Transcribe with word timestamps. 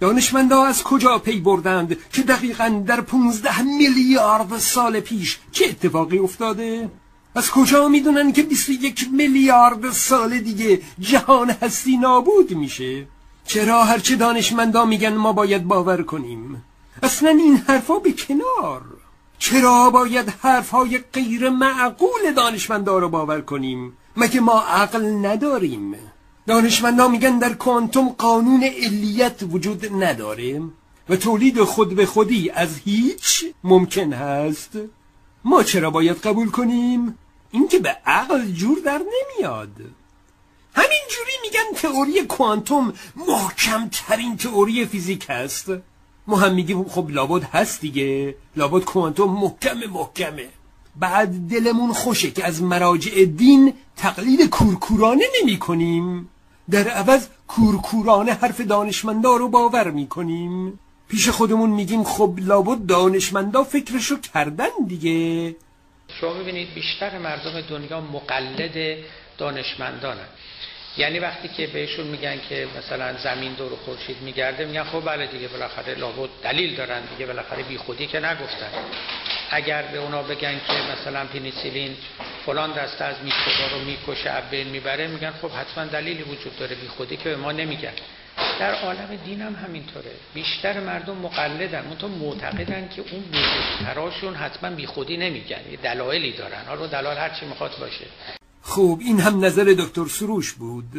دانشمندا 0.00 0.64
از 0.64 0.82
کجا 0.82 1.18
پی 1.18 1.40
بردند 1.40 1.96
که 2.12 2.22
دقیقا 2.22 2.82
در 2.86 3.00
پونزده 3.00 3.62
میلیارد 3.62 4.58
سال 4.58 5.00
پیش 5.00 5.38
چه 5.52 5.64
اتفاقی 5.64 6.18
افتاده؟ 6.18 6.90
از 7.34 7.50
کجا 7.50 7.88
می‌دونن 7.88 8.32
که 8.32 8.42
21 8.42 9.08
میلیارد 9.12 9.90
سال 9.90 10.38
دیگه 10.38 10.82
جهان 11.00 11.50
هستی 11.50 11.96
نابود 11.96 12.50
میشه؟ 12.52 13.06
چرا 13.44 13.84
هرچه 13.84 14.16
دانشمندا 14.16 14.84
میگن 14.84 15.14
ما 15.14 15.32
باید 15.32 15.64
باور 15.64 16.02
کنیم؟ 16.02 16.64
اصلا 17.02 17.30
این 17.30 17.56
حرفا 17.56 17.98
به 17.98 18.12
کنار 18.12 18.82
چرا 19.38 19.90
باید 19.90 20.28
حرفهای 20.42 20.98
غیر 20.98 21.48
معقول 21.48 22.32
دانشمندا 22.36 22.98
رو 22.98 23.08
باور 23.08 23.40
کنیم؟ 23.40 23.96
مگه 24.16 24.40
ما 24.40 24.60
عقل 24.60 25.26
نداریم؟ 25.26 25.94
دانشمندا 26.46 27.08
میگن 27.08 27.38
در 27.38 27.52
کوانتوم 27.52 28.08
قانون 28.08 28.64
علیت 28.64 29.42
وجود 29.50 30.02
نداره 30.02 30.62
و 31.08 31.16
تولید 31.16 31.64
خود 31.64 31.94
به 31.94 32.06
خودی 32.06 32.50
از 32.50 32.78
هیچ 32.84 33.44
ممکن 33.64 34.12
هست. 34.12 34.78
ما 35.44 35.62
چرا 35.62 35.90
باید 35.90 36.16
قبول 36.16 36.50
کنیم؟ 36.50 37.18
این 37.50 37.68
که 37.68 37.78
به 37.78 37.96
عقل 38.06 38.50
جور 38.50 38.78
در 38.84 38.98
نمیاد. 38.98 39.76
همین 40.74 41.00
جوری 41.10 41.32
میگن 41.42 41.76
تئوری 41.76 42.22
کوانتوم 42.22 42.92
محکم 43.16 43.88
ترین 43.92 44.36
تئوری 44.36 44.86
فیزیک 44.86 45.26
هست. 45.28 45.72
ما 46.26 46.36
هم 46.36 46.54
میگیم 46.54 46.84
خب 46.84 47.10
لابد 47.10 47.42
هست 47.42 47.80
دیگه. 47.80 48.34
لابد 48.56 48.84
کوانتوم 48.84 49.40
محکم 49.40 49.78
محکمه. 49.92 50.48
بعد 50.96 51.48
دلمون 51.48 51.92
خوشه 51.92 52.30
که 52.30 52.44
از 52.44 52.62
مراجع 52.62 53.24
دین 53.24 53.74
تقلید 54.00 54.50
کورکورانه 54.50 55.24
نمی 55.42 55.58
کنیم. 55.58 56.28
در 56.70 56.88
عوض 56.88 57.28
کورکورانه 57.48 58.32
حرف 58.32 58.60
دانشمندا 58.60 59.36
رو 59.36 59.48
باور 59.48 59.90
می 59.90 60.06
کنیم. 60.08 60.80
پیش 61.08 61.28
خودمون 61.28 61.70
میگیم 61.70 62.04
خب 62.04 62.34
لابد 62.38 62.86
دانشمندا 62.86 63.64
فکرشو 63.64 64.20
کردن 64.20 64.68
دیگه. 64.86 65.56
شما 66.20 66.34
ببینید 66.34 66.74
بیشتر 66.74 67.18
مردم 67.18 67.60
دنیا 67.60 68.00
مقلد 68.00 68.98
دانشمندانن. 69.38 70.28
یعنی 70.96 71.18
وقتی 71.18 71.48
که 71.48 71.66
بهشون 71.66 72.06
میگن 72.06 72.36
که 72.48 72.68
مثلا 72.78 73.18
زمین 73.18 73.52
دور 73.52 73.72
خورشید 73.84 74.16
میگرده 74.22 74.64
میگن 74.64 74.84
خب 74.84 75.04
بله 75.04 75.26
دیگه 75.26 75.48
بالاخره 75.48 75.94
لابد 75.94 76.30
دلیل 76.42 76.76
دارن 76.76 77.02
دیگه 77.12 77.26
بالاخره 77.26 77.62
بی 77.62 77.78
خودی 77.78 78.06
که 78.06 78.20
نگفتن. 78.20 78.70
اگر 79.50 79.82
به 79.82 79.98
اونا 79.98 80.22
بگن 80.22 80.60
که 80.66 80.72
مثلا 80.92 81.24
پنیسیلین 81.24 81.96
فلان 82.46 82.72
دسته 82.72 83.04
از 83.04 83.16
میکروبا 83.24 83.76
رو 83.76 83.84
می‌کشه 83.84 84.42
بین 84.50 84.68
می‌بره 84.68 85.06
میگن 85.06 85.30
خب 85.42 85.50
حتما 85.50 85.84
دلیلی 85.84 86.22
وجود 86.22 86.56
داره 86.58 86.76
بی 86.76 86.88
خودی 86.88 87.16
که 87.16 87.24
به 87.24 87.36
ما 87.36 87.52
نمیگن. 87.52 87.92
در 88.60 88.74
عالم 88.74 89.18
دین 89.24 89.42
هم 89.42 89.54
همینطوره. 89.54 90.12
بیشتر 90.34 90.80
مردم 90.80 91.16
مقلدن 91.16 91.96
تو 91.98 92.08
معتقدن 92.08 92.88
که 92.88 93.04
اون 93.12 93.22
بزرگتراشون 93.32 94.34
حتما 94.34 94.70
بی 94.70 94.86
خودی 94.86 95.16
نمیگن. 95.16 95.62
دلایلی 95.82 96.32
دارن. 96.32 96.64
حالا 96.66 96.86
دلال 96.86 97.16
هر 97.16 97.30
چی 97.40 97.46
می‌خواد 97.46 97.70
باشه. 97.80 98.06
خب 98.62 98.98
این 99.00 99.20
هم 99.20 99.44
نظر 99.44 99.74
دکتر 99.78 100.06
سروش 100.06 100.52
بود. 100.52 100.92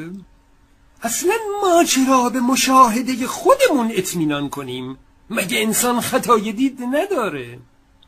اصلا 1.04 1.34
ما 1.62 1.84
چرا 1.84 2.30
به 2.30 2.40
مشاهده 2.40 3.28
خودمون 3.28 3.92
اطمینان 3.96 4.50
کنیم؟ 4.50 4.98
مگه 5.30 5.60
انسان 5.60 6.02
خطای 6.02 6.52
دید 6.52 6.80
نداره؟ 6.94 7.60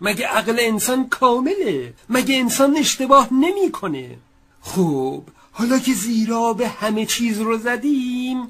مگه 0.03 0.27
عقل 0.27 0.57
انسان 0.59 1.09
کامله؟ 1.09 1.93
مگه 2.09 2.35
انسان 2.35 2.77
اشتباه 2.77 3.33
نمی‌کنه؟ 3.33 4.17
خب 4.61 5.23
حالا 5.51 5.79
که 5.79 5.93
زیرا 5.93 6.53
به 6.53 6.67
همه 6.67 7.05
چیز 7.05 7.41
رو 7.41 7.57
زدیم 7.57 8.47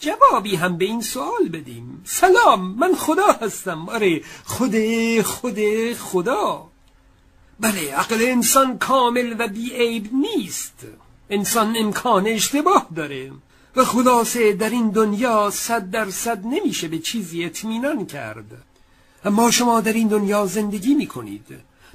جوابی 0.00 0.56
هم 0.56 0.76
به 0.76 0.84
این 0.84 1.02
سوال 1.02 1.48
بدیم. 1.52 2.02
سلام 2.04 2.60
من 2.78 2.94
خدا 2.94 3.26
هستم. 3.26 3.88
آره 3.88 4.20
خود 4.44 4.74
خود 5.22 5.58
خدا. 5.92 6.66
بله 7.60 7.94
عقل 7.94 8.18
انسان 8.20 8.78
کامل 8.78 9.36
و 9.38 9.48
بیعیب 9.48 10.10
نیست. 10.12 10.86
انسان 11.30 11.76
امکان 11.78 12.26
اشتباه 12.26 12.86
داره. 12.96 13.32
و 13.76 13.84
خلاصه 13.84 14.52
در 14.52 14.70
این 14.70 14.90
دنیا 14.90 15.50
صد 15.50 15.90
درصد 15.90 16.46
نمیشه 16.46 16.88
به 16.88 16.98
چیزی 16.98 17.44
اطمینان 17.44 18.06
کرد. 18.06 18.69
اما 19.24 19.50
شما 19.50 19.80
در 19.80 19.92
این 19.92 20.08
دنیا 20.08 20.46
زندگی 20.46 20.94
می‌کنید. 20.94 21.46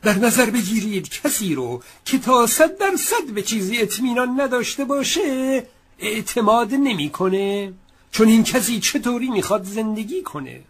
در 0.02 0.18
نظر 0.18 0.50
بگیرید 0.50 1.09
کسی 1.09 1.56
رو 1.56 1.84
که 2.06 2.18
تا 2.18 2.47
صد 2.47 2.78
درصد 2.78 3.25
به 3.36 3.41
چیزی 3.41 3.78
اطمینان 3.78 4.41
نداشته 4.41 4.86
باشه 4.86 5.63
اعتماد 6.00 6.74
نمی‌کنه. 6.74 7.74
چون 8.12 8.28
این 8.28 8.44
کسی 8.44 8.80
چطوری 8.80 9.30
می‌خواد 9.30 9.63
زندگی 9.63 10.22
کنه؟ 10.22 10.62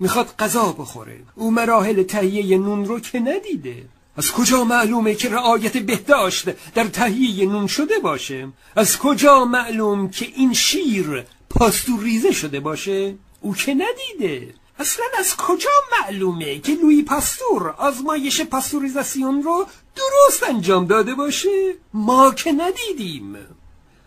می‌خواد 0.00 0.34
غذا 0.38 0.72
بخوره. 0.72 1.20
او 1.34 1.50
مراحل 1.50 2.02
تهیه 2.02 2.58
نون 2.58 2.84
رو 2.84 3.00
که 3.00 3.20
ندیده. 3.20 3.84
از 4.16 4.32
کجا 4.32 4.64
معلومه 4.64 5.14
که 5.14 5.28
رعایت 5.28 5.76
بهداشت 5.76 6.72
در 6.74 6.84
تهیه 6.84 7.46
نون 7.46 7.66
شده 7.66 7.98
باشه؟ 7.98 8.48
از 8.76 8.98
کجا 8.98 9.44
معلوم 9.44 10.10
که 10.10 10.26
این 10.36 10.52
شیر 10.52 11.24
پاستوریزه 11.50 12.32
شده 12.32 12.60
باشه؟ 12.60 13.14
او 13.40 13.54
که 13.54 13.74
ندیده. 13.74 14.54
اصلا 14.78 15.04
از 15.18 15.36
کجا 15.36 15.70
معلومه 15.92 16.58
که 16.58 16.74
لوی 16.74 17.02
پاستور 17.02 17.68
آزمایش 17.78 18.40
پاستوریزاسیون 18.40 19.42
رو 19.42 19.66
درست 19.96 20.42
انجام 20.42 20.86
داده 20.86 21.14
باشه؟ 21.14 21.74
ما 21.94 22.30
که 22.30 22.52
ندیدیم. 22.52 23.36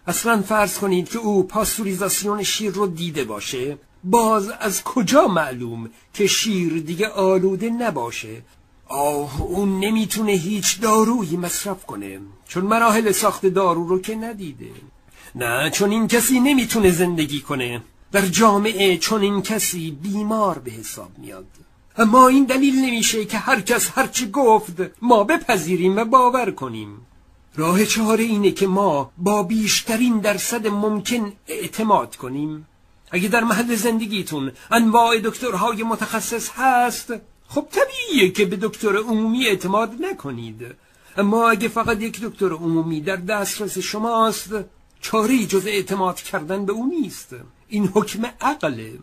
اصلا 0.08 0.42
فرض 0.42 0.78
کنید 0.78 1.10
که 1.10 1.20
او 1.20 1.44
پاستوریزاسیون 1.44 2.44
شیر 2.44 2.72
رو 2.72 2.88
دیده 2.88 3.24
باشه. 3.24 3.78
باز 4.04 4.50
از 4.50 4.84
کجا 4.84 5.28
معلوم 5.28 5.90
که 6.14 6.28
شیر 6.28 6.80
دیگه 6.80 7.08
آلوده 7.08 7.70
نباشه؟ 7.70 8.42
آه 8.88 9.42
اون 9.42 9.80
نمی‌تونه 9.80 10.32
هیچ 10.32 10.80
دارویی 10.82 11.38
مصرف 11.38 11.86
کنه 11.86 12.20
چون 12.48 12.64
مراحل 12.64 13.12
ساخت 13.12 13.46
دارو 13.46 13.88
رو 13.88 14.02
که 14.02 14.16
ندیده. 14.16 14.72
نه 15.36 15.70
چون 15.70 15.92
این 15.92 16.08
کسی 16.08 16.40
نمی‌تونه 16.40 16.92
زندگی 16.92 17.42
کنه. 17.42 17.82
در 18.12 18.26
جامعه 18.26 18.98
چون 18.98 19.22
این 19.22 19.42
کسی 19.42 19.92
بیمار 19.92 20.60
به 20.60 20.72
حساب 20.72 21.12
میاد. 21.18 21.46
اما 21.98 22.28
این 22.28 22.46
دلیل 22.46 22.76
نمیشه 22.76 23.26
که 23.26 23.38
هر 23.38 23.62
کس 23.62 23.92
هرچی 23.96 24.32
گفت 24.32 24.82
ما 25.02 25.24
بپذیریم 25.24 25.96
و 25.98 26.06
باور 26.06 26.52
کنیم. 26.52 27.08
راه 27.56 27.86
چهار 27.86 28.18
اینه 28.18 28.52
که 28.52 28.68
ما 28.68 29.12
با 29.18 29.44
بیشترین 29.44 30.20
درصد 30.20 30.68
ممکن 30.68 31.34
اعتماد 31.48 32.16
کنیم. 32.16 32.68
اگه 33.12 33.28
در 33.28 33.44
محل 33.44 33.76
زندگیتون 33.76 34.52
انواع 34.72 35.20
دکترهای 35.20 35.84
متخصص 35.84 36.50
هست 36.56 37.14
خب 37.48 37.68
طبیعیه 37.72 38.32
که 38.32 38.46
به 38.46 38.56
دکتر 38.56 38.98
عمومی 38.98 39.48
اعتماد 39.48 39.94
نکنید. 40.02 40.66
اما 41.18 41.50
اگه 41.50 41.68
فقط 41.68 42.02
یک 42.02 42.22
دکتر 42.22 42.54
عمومی 42.54 43.02
در 43.02 43.16
دسترس 43.16 43.78
شماست 43.78 44.50
چاری 45.02 45.48
جز 45.48 45.68
اعتماد 45.68 46.22
کردن 46.22 46.66
به 46.66 46.74
او 46.74 46.86
نیست. 46.88 47.36
این 47.70 47.88
حکم 47.88 48.26
عقله 48.42 48.94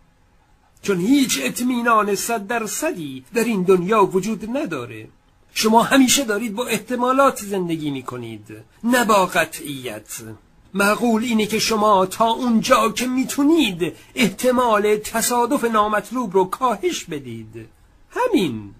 چون 0.83 1.01
هیچ 1.01 1.41
اطمینان 1.43 2.15
صد 2.15 2.47
درصدی 2.47 3.25
در 3.35 3.45
این 3.45 3.63
دنیا 3.63 4.05
وجود 4.05 4.57
نداره. 4.57 5.09
شما 5.55 5.83
همیشه 5.83 6.25
دارید 6.25 6.55
با 6.55 6.67
احتمالات 6.67 7.45
زندگی 7.45 7.91
می 7.91 8.03
کنید 8.03 8.47
نه 8.85 9.05
با 9.05 9.27
قطعیت. 9.27 10.23
معقول 10.75 11.23
اینه 11.23 11.47
که 11.47 11.59
شما 11.59 12.07
تا 12.07 12.27
اونجا 12.27 12.89
که 12.89 13.07
می‌تونید 13.07 13.93
احتمال 14.15 14.97
تصادف 14.97 15.65
نامطلوب 15.65 16.35
رو 16.35 16.45
کاهش 16.45 17.05
بدید. 17.05 17.69
همین. 18.11 18.75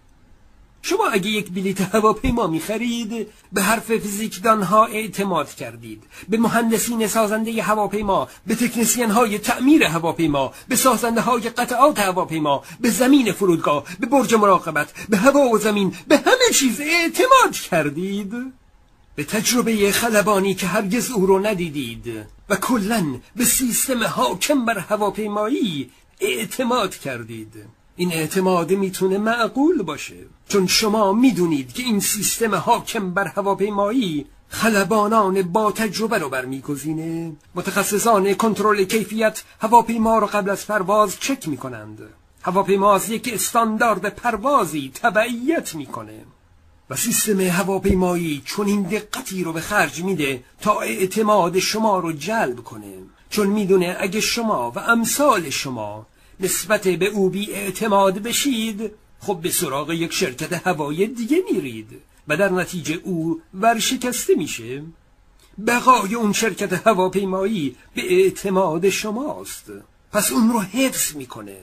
شما 0.87 1.07
اگه 1.07 1.31
یک 1.31 1.51
بلیت 1.51 1.81
هواپیما 1.81 2.47
می‌خرید 2.47 3.29
به 3.53 3.63
حرف 3.63 3.87
فیزیکدان 3.87 4.63
ها 4.63 4.87
اعتماد 4.87 5.55
کردید. 5.55 6.03
به 6.29 6.37
مهندسین 6.39 7.07
سازنده 7.07 7.63
هواپیما 7.63 8.29
به 8.47 8.55
تکنسین 8.55 9.11
های 9.11 9.39
تعمیر 9.39 9.85
هواپیما 9.85 10.53
به 10.69 10.77
سازنده 10.77 11.21
های 11.21 11.43
قطعات 11.51 11.99
هواپیما 11.99 12.63
به 12.81 12.91
زمین 12.91 13.33
فرودگاه 13.33 13.85
به 14.01 14.07
برج 14.07 14.35
مراقبت 14.35 14.93
به 15.09 15.17
هوا 15.17 15.41
و 15.41 15.59
زمین 15.59 15.95
به 16.09 16.17
همه 16.17 16.49
چیز 16.55 16.81
اعتماد 16.81 17.53
کردید. 17.71 18.33
به 19.17 19.25
تجربه 19.25 19.93
خلبانی 19.93 20.55
که 20.55 20.67
هرگز 20.67 21.11
او 21.11 21.27
رو 21.27 21.47
ندیدید. 21.47 22.27
و 22.49 22.57
کلا 22.57 23.21
به 23.37 23.45
سیستم 23.45 24.05
حاکم 24.05 24.65
بر 24.65 24.79
هواپیمایی 24.79 25.91
اعتماد 26.21 26.97
کردید. 26.97 27.84
این 27.97 28.13
اعتماد 28.13 28.73
می‌تونه 28.73 29.19
معقول 29.19 29.83
باشه. 29.83 30.17
چون 30.49 30.67
شما 30.67 31.13
می‌دونید 31.13 31.73
که 31.73 31.83
این 31.83 32.01
سیستم 32.01 32.55
حاکم 32.55 33.15
بر 33.15 33.27
هواپیمایی 33.27 34.27
خلبانان 34.49 35.43
با 35.43 35.73
تجربه 35.73 36.19
رو 36.19 36.29
برمیگزینه. 36.29 37.33
متخصصان 37.55 38.35
کنترل 38.35 38.85
کیفیت 38.85 39.43
هواپیما 39.61 40.19
رو 40.19 40.27
قبل 40.27 40.51
از 40.51 40.67
پرواز 40.67 41.21
چک 41.21 41.49
می‌کنند. 41.49 41.99
هواپیما 42.43 42.95
از 42.95 43.11
یک 43.11 43.31
استاندارد 43.35 44.15
پروازی 44.15 44.91
تبعیت 44.95 45.75
می‌کنه. 45.75 46.25
و 46.91 46.97
سیستم 46.97 47.41
هواپیمایی 47.41 48.43
چون 48.45 48.67
این 48.67 48.83
دقتی 48.83 49.45
رو 49.45 49.53
به 49.53 49.61
خرج 49.61 50.03
میده 50.03 50.45
تا 50.61 50.81
اعتماد 50.81 51.59
شما 51.59 51.99
رو 51.99 52.13
جلب 52.13 52.57
کنه. 52.57 52.95
چون 53.31 53.47
می‌دونه 53.47 53.97
اگه 54.01 54.21
شما 54.21 54.71
و 54.71 54.79
امثال 54.79 55.51
شما 55.51 56.07
نسبت 56.41 56.89
به 56.89 57.07
او 57.07 57.31
بی 57.31 57.53
اعتماد 57.53 58.19
بشید 58.19 58.93
خب 59.21 59.39
به 59.43 59.51
سراغ 59.51 59.93
یک 59.93 60.13
شرکت 60.13 60.67
هوایی 60.67 61.07
دیگه 61.07 61.43
میرید 61.53 62.01
و 62.29 62.37
در 62.37 62.49
نتیجه 62.49 62.95
او 62.95 63.41
ورشکسته 63.55 64.35
میشه. 64.35 64.83
بقای 65.67 66.15
اون 66.15 66.33
شرکت 66.33 66.87
هواپیمایی 66.87 67.77
به 67.95 68.13
اعتماد 68.13 68.89
شماست. 68.89 69.73
پس 70.13 70.33
اون 70.33 70.53
رو 70.53 70.61
حفظ 70.61 71.17
می‌کنه. 71.17 71.59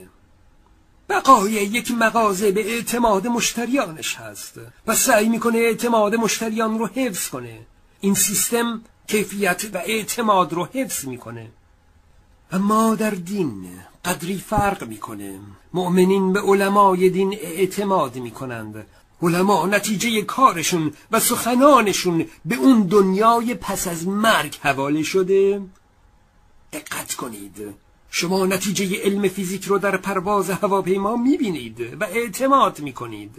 بقای 1.08 1.52
یک 1.52 1.90
مغازه 1.90 2.52
به 2.52 2.72
اعتماد 2.72 3.26
مشتریانش 3.26 4.14
هست 4.14 4.60
و 4.86 4.94
سعی 4.94 5.28
می‌کنه 5.28 5.58
اعتماد 5.58 6.14
مشتریان 6.14 6.78
رو 6.78 6.86
حفظ 6.86 7.28
کنه. 7.28 7.66
این 8.00 8.14
سیستم 8.14 8.82
کیفیت 9.06 9.64
و 9.74 9.78
اعتماد 9.78 10.52
رو 10.52 10.64
حفظ 10.64 11.04
می‌کنه. 11.04 11.50
اما 12.52 12.94
در 12.94 13.10
دین 13.10 13.68
قدری 14.04 14.38
فرق 14.38 14.88
می‌کنه. 14.88 15.40
مؤمنین 15.72 16.32
به 16.32 16.40
علمای 16.40 17.10
دین 17.10 17.32
اعتماد 17.42 18.16
می‌کنند. 18.16 18.86
علما 19.22 19.66
نتیجه 19.66 20.22
کارشون 20.22 20.92
و 21.10 21.20
سخنانشون 21.20 22.26
به 22.44 22.54
اون 22.54 22.82
دنیای 22.82 23.54
پس 23.54 23.88
از 23.88 24.08
مرگ 24.08 24.56
حواله 24.62 25.02
شده. 25.02 25.62
دقت 26.72 27.14
کنید. 27.14 27.74
شما 28.10 28.46
نتیجه 28.46 29.02
علم 29.02 29.28
فیزیک 29.28 29.64
رو 29.64 29.78
در 29.78 29.96
پرواز 29.96 30.50
هواپیما 30.50 31.16
می‌بینید 31.16 31.80
و 32.00 32.04
اعتماد 32.04 32.80
می‌کنید. 32.80 33.34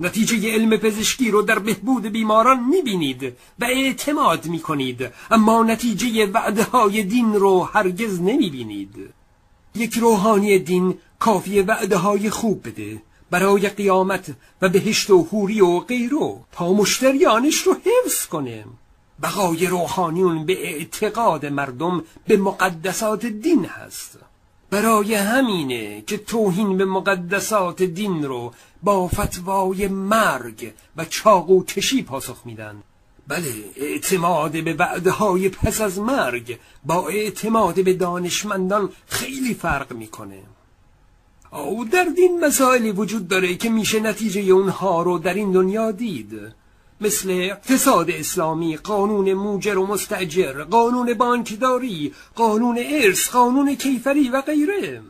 نتیجه 0.00 0.54
علم 0.54 0.76
پزشکی 0.76 1.30
رو 1.30 1.42
در 1.42 1.58
بهبود 1.58 2.06
بیماران 2.06 2.64
می‌بینید 2.64 3.22
و 3.58 3.64
اعتماد 3.64 4.46
می‌کنید. 4.46 5.08
اما 5.30 5.62
نتیجه 5.62 6.26
وعده 6.26 6.64
های 6.64 7.02
دین 7.02 7.34
رو 7.34 7.62
هرگز 7.62 8.20
نمی‌بینید. 8.20 9.17
یک 9.74 9.94
روحانی 9.94 10.58
دین 10.58 10.98
کافی 11.18 11.60
وعده 11.62 11.96
های 11.96 12.30
خوب 12.30 12.68
بده. 12.68 13.02
برای 13.30 13.68
قیامت 13.68 14.34
و 14.62 14.68
بهشت 14.68 15.10
و 15.10 15.22
حوری 15.22 15.60
و 15.60 15.80
غیرو 15.80 16.40
تا 16.52 16.72
مشتریانش 16.72 17.56
رو 17.56 17.74
حفظ 17.74 18.26
کنه. 18.26 18.64
بقای 19.22 19.66
روحانیون 19.66 20.46
به 20.46 20.66
اعتقاد 20.66 21.46
مردم 21.46 22.04
به 22.26 22.36
مقدسات 22.36 23.26
دین 23.26 23.64
هست. 23.64 24.18
برای 24.70 25.14
همینه 25.14 26.02
که 26.06 26.18
توهین 26.18 26.76
به 26.76 26.84
مقدسات 26.84 27.82
دین 27.82 28.24
رو 28.24 28.52
با 28.82 29.08
فتوای 29.08 29.88
مرگ 29.88 30.72
و 30.96 31.04
چاقو 31.04 31.64
کشی 31.64 32.02
پاسخ 32.02 32.42
میدن. 32.44 32.82
بله 33.28 33.64
اعتماد 33.76 34.64
به 34.64 34.74
وعده 34.74 35.48
پس 35.48 35.80
از 35.80 35.98
مرگ 35.98 36.58
با 36.84 37.08
اعتماد 37.08 37.84
به 37.84 37.92
دانشمندان 37.92 38.90
خیلی 39.06 39.54
فرق 39.54 39.92
می‌کنه. 39.92 40.42
او 41.52 41.84
در 41.84 42.04
دین 42.04 42.44
مسائلی 42.44 42.92
وجود 42.92 43.28
داره 43.28 43.54
که 43.54 43.68
میشه 43.68 44.00
نتیجه 44.00 44.40
اونها 44.40 45.02
رو 45.02 45.18
در 45.18 45.34
این 45.34 45.52
دنیا 45.52 45.90
دید. 45.90 46.40
مثل 47.00 47.30
اقتصاد 47.30 48.10
اسلامی 48.10 48.76
قانون 48.76 49.32
موجر 49.32 49.78
و 49.78 49.86
مستجر 49.86 50.64
قانون 50.64 51.14
بانکداری 51.14 52.14
قانون 52.34 52.78
ارث 52.90 53.28
قانون 53.28 53.74
کیفری 53.74 54.28
و 54.28 54.40
غیره. 54.40 55.02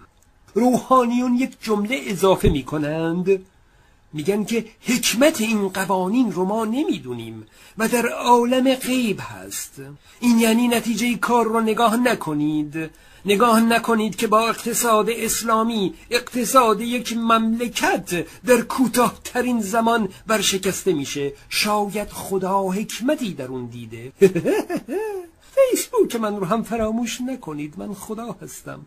روحانیون 0.54 1.34
یک 1.34 1.56
جمله 1.60 2.00
اضافه 2.06 2.48
می‌کنند. 2.48 3.46
میگن 4.12 4.44
که 4.44 4.64
حکمت 4.80 5.40
این 5.40 5.68
قوانین 5.68 6.32
رو 6.32 6.44
ما 6.44 6.64
نمی‌دونیم 6.64 7.46
و 7.78 7.88
در 7.88 8.06
عالم 8.08 8.74
غیب 8.74 9.20
هست. 9.20 9.72
این 10.20 10.38
یعنی 10.38 10.68
نتیجه 10.68 11.16
کار 11.16 11.44
رو 11.44 11.60
نگاه 11.60 11.96
نکنید. 11.96 12.90
نگاه 13.24 13.60
نکنید 13.60 14.16
که 14.16 14.26
با 14.26 14.48
اقتصاد 14.48 15.10
اسلامی 15.10 15.94
اقتصاد 16.10 16.80
یک 16.80 17.16
مملکت 17.16 18.26
در 18.46 18.60
کوتاهترین 18.60 19.60
زمان 19.60 20.08
ورشکسته 20.26 20.92
میشه. 20.92 21.32
شاید 21.48 22.08
خدا 22.08 22.62
حکمتی 22.62 23.34
در 23.34 23.46
اون 23.46 23.66
دیده. 23.66 24.12
فیسبوک 25.54 26.16
من 26.16 26.36
رو 26.36 26.44
هم 26.44 26.62
فراموش 26.62 27.20
نکنید. 27.20 27.74
من 27.78 27.94
خدا 27.94 28.36
هستم. 28.42 28.86